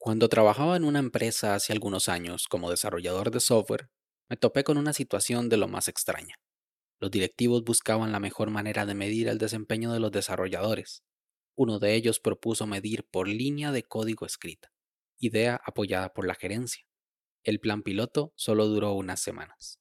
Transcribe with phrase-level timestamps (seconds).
[0.00, 3.90] Cuando trabajaba en una empresa hace algunos años como desarrollador de software,
[4.28, 6.36] me topé con una situación de lo más extraña.
[7.00, 11.02] Los directivos buscaban la mejor manera de medir el desempeño de los desarrolladores.
[11.56, 14.70] Uno de ellos propuso medir por línea de código escrita,
[15.18, 16.84] idea apoyada por la gerencia.
[17.42, 19.80] El plan piloto solo duró unas semanas.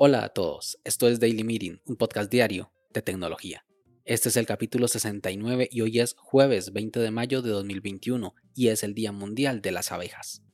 [0.00, 3.66] Hola a todos, esto es Daily Meeting, un podcast diario de tecnología.
[4.04, 8.68] Este es el capítulo 69 y hoy es jueves 20 de mayo de 2021 y
[8.68, 10.44] es el Día Mundial de las Abejas.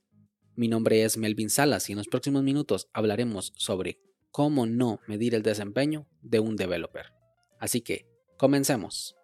[0.56, 5.34] Mi nombre es Melvin Salas y en los próximos minutos hablaremos sobre cómo no medir
[5.34, 7.12] el desempeño de un developer.
[7.60, 9.14] Así que, comencemos.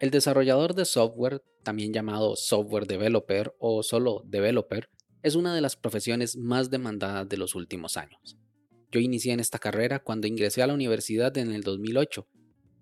[0.00, 4.88] El desarrollador de software, también llamado software developer o solo developer,
[5.22, 8.38] es una de las profesiones más demandadas de los últimos años.
[8.90, 12.26] Yo inicié en esta carrera cuando ingresé a la universidad en el 2008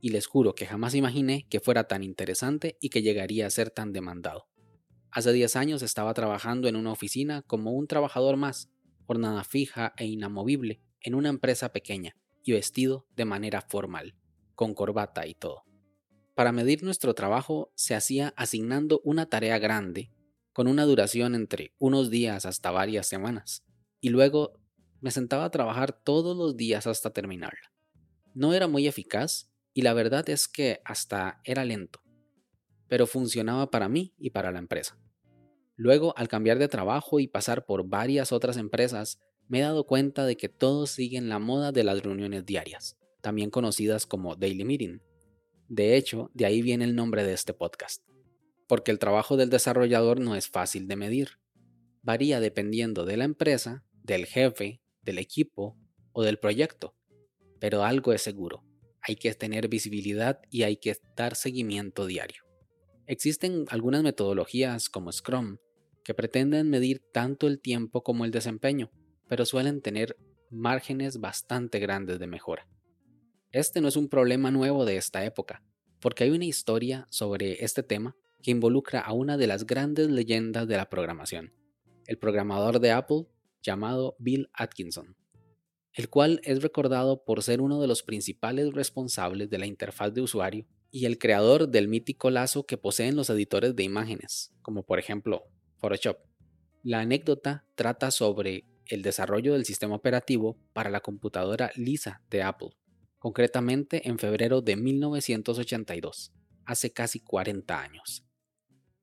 [0.00, 3.70] y les juro que jamás imaginé que fuera tan interesante y que llegaría a ser
[3.70, 4.46] tan demandado.
[5.10, 8.70] Hace 10 años estaba trabajando en una oficina como un trabajador más,
[9.06, 14.14] jornada fija e inamovible, en una empresa pequeña y vestido de manera formal,
[14.54, 15.67] con corbata y todo.
[16.38, 20.12] Para medir nuestro trabajo se hacía asignando una tarea grande,
[20.52, 23.64] con una duración entre unos días hasta varias semanas,
[24.00, 24.52] y luego
[25.00, 27.72] me sentaba a trabajar todos los días hasta terminarla.
[28.34, 32.02] No era muy eficaz y la verdad es que hasta era lento,
[32.86, 34.96] pero funcionaba para mí y para la empresa.
[35.74, 40.24] Luego, al cambiar de trabajo y pasar por varias otras empresas, me he dado cuenta
[40.24, 45.00] de que todos siguen la moda de las reuniones diarias, también conocidas como daily meeting,
[45.68, 48.02] de hecho, de ahí viene el nombre de este podcast,
[48.66, 51.38] porque el trabajo del desarrollador no es fácil de medir.
[52.02, 55.76] Varía dependiendo de la empresa, del jefe, del equipo
[56.12, 56.96] o del proyecto.
[57.60, 58.64] Pero algo es seguro,
[59.02, 62.44] hay que tener visibilidad y hay que dar seguimiento diario.
[63.06, 65.58] Existen algunas metodologías como Scrum
[66.02, 68.90] que pretenden medir tanto el tiempo como el desempeño,
[69.28, 70.16] pero suelen tener
[70.50, 72.66] márgenes bastante grandes de mejora.
[73.50, 75.62] Este no es un problema nuevo de esta época,
[76.00, 80.68] porque hay una historia sobre este tema que involucra a una de las grandes leyendas
[80.68, 81.54] de la programación,
[82.06, 83.26] el programador de Apple
[83.62, 85.16] llamado Bill Atkinson,
[85.94, 90.20] el cual es recordado por ser uno de los principales responsables de la interfaz de
[90.20, 94.98] usuario y el creador del mítico lazo que poseen los editores de imágenes, como por
[94.98, 95.44] ejemplo
[95.78, 96.18] Photoshop.
[96.82, 102.77] La anécdota trata sobre el desarrollo del sistema operativo para la computadora Lisa de Apple,
[103.18, 106.32] concretamente en febrero de 1982,
[106.64, 108.24] hace casi 40 años.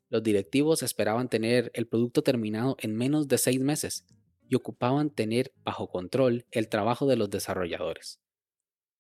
[0.10, 4.06] Los directivos esperaban tener el producto terminado en menos de seis meses
[4.48, 8.20] y ocupaban tener bajo control el trabajo de los desarrolladores.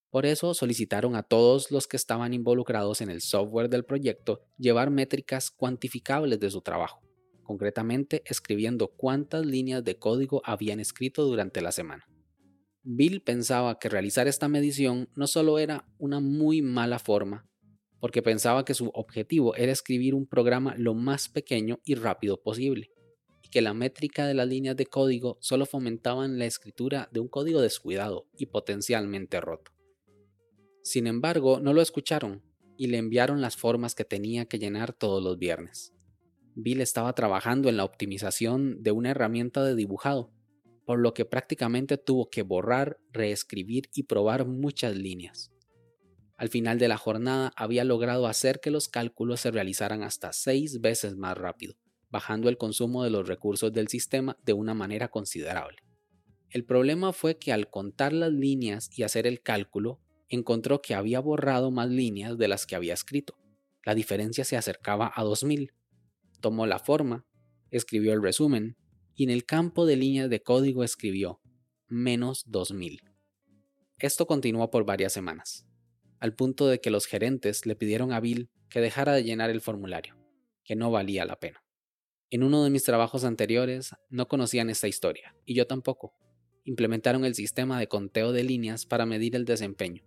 [0.09, 4.90] Por eso solicitaron a todos los que estaban involucrados en el software del proyecto llevar
[4.90, 7.02] métricas cuantificables de su trabajo,
[7.44, 12.08] concretamente escribiendo cuántas líneas de código habían escrito durante la semana.
[12.88, 17.50] Bill pensaba que realizar esta medición no solo era una muy mala forma,
[18.00, 22.91] porque pensaba que su objetivo era escribir un programa lo más pequeño y rápido posible,
[23.41, 27.28] y que la métrica de las líneas de código solo fomentaban la escritura de un
[27.28, 29.72] código descuidado y potencialmente roto.
[30.84, 32.44] Sin embargo, no lo escucharon
[32.78, 35.91] y le enviaron las formas que tenía que llenar todos los viernes.
[36.53, 40.35] Bill estaba trabajando en la optimización de una herramienta de dibujado
[40.85, 45.51] por lo que prácticamente tuvo que borrar, reescribir y probar muchas líneas.
[46.38, 50.81] Al final de la jornada había logrado hacer que los cálculos se realizaran hasta seis
[50.81, 51.75] veces más rápido,
[52.09, 55.78] bajando el consumo de los recursos del sistema de una manera considerable.
[56.50, 61.19] El problema fue que al contar las líneas y hacer el cálculo, encontró que había
[61.19, 63.38] borrado más líneas de las que había escrito.
[63.84, 65.74] La diferencia se acercaba a 2000.
[66.41, 67.25] Tomó la forma,
[67.72, 68.78] escribió el resumen,
[69.16, 71.39] y en el campo de líneas de código escribió
[71.88, 73.01] menos 2000.
[73.98, 75.66] Esto continuó por varias semanas,
[76.19, 79.62] al punto de que los gerentes le pidieron a Bill que dejara de llenar el
[79.62, 80.18] formulario,
[80.66, 81.63] que no valía la pena.
[82.30, 86.13] En uno de mis trabajos anteriores no conocían esta historia, y yo tampoco.
[86.66, 90.04] Implementaron el sistema de conteo de líneas para medir el desempeño,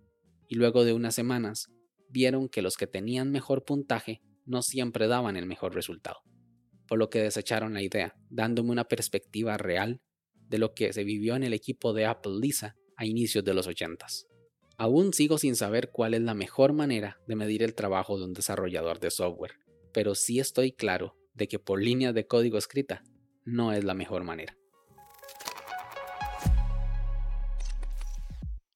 [0.47, 1.71] y luego de unas semanas
[2.09, 6.19] vieron que los que tenían mejor puntaje no siempre daban el mejor resultado
[6.89, 10.01] por lo que desecharon la idea, dándome una perspectiva real
[10.33, 13.67] de lo que se vivió en el equipo de Apple Lisa a inicios de los
[13.67, 14.07] 80.
[14.75, 18.33] Aún sigo sin saber cuál es la mejor manera de medir el trabajo de un
[18.33, 19.53] desarrollador de software,
[19.93, 23.03] pero sí estoy claro de que por líneas de código escrita
[23.45, 24.57] no es la mejor manera.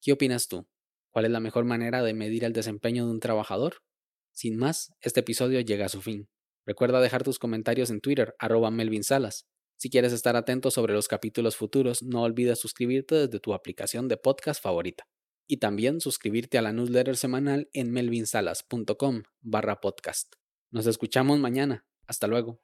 [0.00, 0.68] ¿Qué opinas tú?
[1.10, 3.82] ¿Cuál es la mejor manera de medir el desempeño de un trabajador?
[4.30, 6.28] Sin más, este episodio llega a su fin.
[6.66, 9.46] Recuerda dejar tus comentarios en Twitter, arroba Melvin Salas.
[9.76, 14.16] Si quieres estar atento sobre los capítulos futuros, no olvides suscribirte desde tu aplicación de
[14.16, 15.04] podcast favorita.
[15.46, 20.34] Y también suscribirte a la newsletter semanal en melvinsalas.com barra podcast.
[20.70, 21.84] Nos escuchamos mañana.
[22.06, 22.60] Hasta luego.